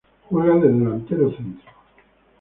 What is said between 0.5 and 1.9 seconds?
de delantero centro.